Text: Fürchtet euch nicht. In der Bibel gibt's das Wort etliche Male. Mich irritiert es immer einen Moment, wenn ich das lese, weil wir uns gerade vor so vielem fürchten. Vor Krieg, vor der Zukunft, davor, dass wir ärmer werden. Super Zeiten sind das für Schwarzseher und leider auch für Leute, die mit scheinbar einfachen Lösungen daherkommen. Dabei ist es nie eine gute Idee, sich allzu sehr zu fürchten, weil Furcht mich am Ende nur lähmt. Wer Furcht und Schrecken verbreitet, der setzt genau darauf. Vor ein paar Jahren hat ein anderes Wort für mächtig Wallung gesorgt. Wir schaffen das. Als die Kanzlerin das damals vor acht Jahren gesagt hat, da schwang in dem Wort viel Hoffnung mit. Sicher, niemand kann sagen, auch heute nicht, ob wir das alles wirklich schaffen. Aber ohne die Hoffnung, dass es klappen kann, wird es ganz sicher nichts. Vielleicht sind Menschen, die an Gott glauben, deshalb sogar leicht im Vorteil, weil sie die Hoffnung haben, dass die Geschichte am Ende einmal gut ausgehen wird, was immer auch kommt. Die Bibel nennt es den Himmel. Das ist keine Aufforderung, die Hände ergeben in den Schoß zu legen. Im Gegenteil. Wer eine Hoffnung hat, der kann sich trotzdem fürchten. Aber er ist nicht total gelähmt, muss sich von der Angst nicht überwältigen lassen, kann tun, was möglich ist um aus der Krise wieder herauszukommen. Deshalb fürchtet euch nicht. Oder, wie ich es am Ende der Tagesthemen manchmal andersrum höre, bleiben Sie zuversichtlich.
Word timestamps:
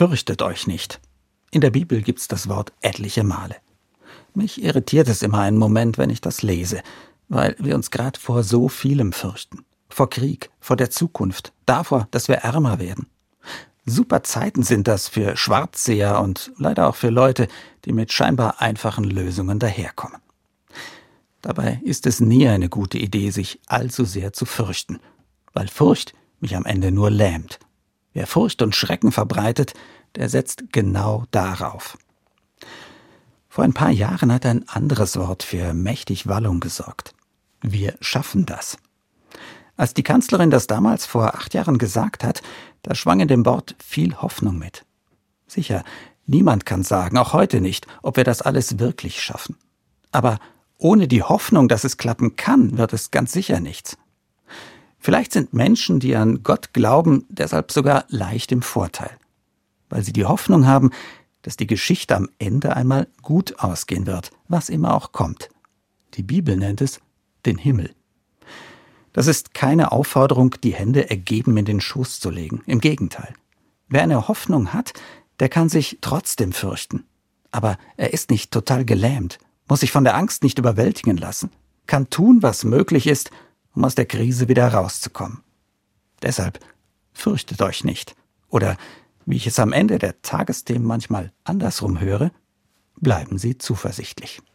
Fürchtet 0.00 0.40
euch 0.40 0.66
nicht. 0.66 0.98
In 1.50 1.60
der 1.60 1.68
Bibel 1.68 2.00
gibt's 2.00 2.26
das 2.26 2.48
Wort 2.48 2.72
etliche 2.80 3.22
Male. 3.22 3.56
Mich 4.32 4.62
irritiert 4.62 5.08
es 5.08 5.20
immer 5.20 5.40
einen 5.40 5.58
Moment, 5.58 5.98
wenn 5.98 6.08
ich 6.08 6.22
das 6.22 6.40
lese, 6.40 6.80
weil 7.28 7.54
wir 7.58 7.74
uns 7.74 7.90
gerade 7.90 8.18
vor 8.18 8.42
so 8.42 8.70
vielem 8.70 9.12
fürchten. 9.12 9.66
Vor 9.90 10.08
Krieg, 10.08 10.48
vor 10.58 10.76
der 10.76 10.88
Zukunft, 10.88 11.52
davor, 11.66 12.08
dass 12.12 12.28
wir 12.28 12.36
ärmer 12.36 12.78
werden. 12.78 13.08
Super 13.84 14.22
Zeiten 14.22 14.62
sind 14.62 14.88
das 14.88 15.06
für 15.06 15.36
Schwarzseher 15.36 16.22
und 16.22 16.50
leider 16.56 16.88
auch 16.88 16.96
für 16.96 17.10
Leute, 17.10 17.46
die 17.84 17.92
mit 17.92 18.10
scheinbar 18.10 18.62
einfachen 18.62 19.04
Lösungen 19.04 19.58
daherkommen. 19.58 20.22
Dabei 21.42 21.78
ist 21.84 22.06
es 22.06 22.20
nie 22.20 22.48
eine 22.48 22.70
gute 22.70 22.96
Idee, 22.96 23.28
sich 23.32 23.60
allzu 23.66 24.06
sehr 24.06 24.32
zu 24.32 24.46
fürchten, 24.46 24.98
weil 25.52 25.68
Furcht 25.68 26.14
mich 26.40 26.56
am 26.56 26.64
Ende 26.64 26.90
nur 26.90 27.10
lähmt. 27.10 27.58
Wer 28.12 28.26
Furcht 28.26 28.62
und 28.62 28.74
Schrecken 28.74 29.12
verbreitet, 29.12 29.74
der 30.16 30.28
setzt 30.28 30.72
genau 30.72 31.24
darauf. 31.30 31.96
Vor 33.48 33.64
ein 33.64 33.72
paar 33.72 33.90
Jahren 33.90 34.32
hat 34.32 34.46
ein 34.46 34.68
anderes 34.68 35.16
Wort 35.16 35.42
für 35.42 35.74
mächtig 35.74 36.26
Wallung 36.26 36.60
gesorgt. 36.60 37.14
Wir 37.62 37.94
schaffen 38.00 38.46
das. 38.46 38.78
Als 39.76 39.94
die 39.94 40.02
Kanzlerin 40.02 40.50
das 40.50 40.66
damals 40.66 41.06
vor 41.06 41.34
acht 41.34 41.54
Jahren 41.54 41.78
gesagt 41.78 42.22
hat, 42.22 42.42
da 42.82 42.94
schwang 42.94 43.20
in 43.20 43.28
dem 43.28 43.46
Wort 43.46 43.74
viel 43.84 44.14
Hoffnung 44.16 44.58
mit. 44.58 44.84
Sicher, 45.46 45.84
niemand 46.26 46.66
kann 46.66 46.82
sagen, 46.82 47.18
auch 47.18 47.32
heute 47.32 47.60
nicht, 47.60 47.86
ob 48.02 48.16
wir 48.16 48.24
das 48.24 48.42
alles 48.42 48.78
wirklich 48.78 49.20
schaffen. 49.20 49.56
Aber 50.12 50.38
ohne 50.78 51.08
die 51.08 51.22
Hoffnung, 51.22 51.68
dass 51.68 51.84
es 51.84 51.96
klappen 51.96 52.36
kann, 52.36 52.78
wird 52.78 52.92
es 52.92 53.10
ganz 53.10 53.32
sicher 53.32 53.60
nichts. 53.60 53.96
Vielleicht 55.00 55.32
sind 55.32 55.54
Menschen, 55.54 55.98
die 55.98 56.14
an 56.14 56.42
Gott 56.42 56.74
glauben, 56.74 57.24
deshalb 57.30 57.72
sogar 57.72 58.04
leicht 58.08 58.52
im 58.52 58.60
Vorteil, 58.60 59.10
weil 59.88 60.04
sie 60.04 60.12
die 60.12 60.26
Hoffnung 60.26 60.66
haben, 60.66 60.90
dass 61.42 61.56
die 61.56 61.66
Geschichte 61.66 62.14
am 62.14 62.28
Ende 62.38 62.76
einmal 62.76 63.08
gut 63.22 63.58
ausgehen 63.58 64.06
wird, 64.06 64.30
was 64.48 64.68
immer 64.68 64.94
auch 64.94 65.12
kommt. 65.12 65.48
Die 66.14 66.22
Bibel 66.22 66.56
nennt 66.56 66.82
es 66.82 67.00
den 67.46 67.56
Himmel. 67.56 67.94
Das 69.14 69.26
ist 69.26 69.54
keine 69.54 69.90
Aufforderung, 69.90 70.54
die 70.62 70.74
Hände 70.74 71.08
ergeben 71.08 71.56
in 71.56 71.64
den 71.64 71.80
Schoß 71.80 72.20
zu 72.20 72.28
legen. 72.28 72.62
Im 72.66 72.80
Gegenteil. 72.80 73.32
Wer 73.88 74.02
eine 74.02 74.28
Hoffnung 74.28 74.72
hat, 74.74 74.92
der 75.40 75.48
kann 75.48 75.70
sich 75.70 75.98
trotzdem 76.02 76.52
fürchten. 76.52 77.04
Aber 77.50 77.78
er 77.96 78.12
ist 78.12 78.30
nicht 78.30 78.52
total 78.52 78.84
gelähmt, 78.84 79.38
muss 79.66 79.80
sich 79.80 79.90
von 79.90 80.04
der 80.04 80.14
Angst 80.14 80.44
nicht 80.44 80.58
überwältigen 80.58 81.16
lassen, 81.16 81.50
kann 81.86 82.10
tun, 82.10 82.42
was 82.42 82.64
möglich 82.64 83.06
ist 83.06 83.30
um 83.74 83.84
aus 83.84 83.94
der 83.94 84.06
Krise 84.06 84.48
wieder 84.48 84.70
herauszukommen. 84.70 85.42
Deshalb 86.22 86.58
fürchtet 87.12 87.62
euch 87.62 87.84
nicht. 87.84 88.14
Oder, 88.48 88.76
wie 89.26 89.36
ich 89.36 89.46
es 89.46 89.58
am 89.58 89.72
Ende 89.72 89.98
der 89.98 90.20
Tagesthemen 90.22 90.86
manchmal 90.86 91.32
andersrum 91.44 92.00
höre, 92.00 92.30
bleiben 92.96 93.38
Sie 93.38 93.58
zuversichtlich. 93.58 94.42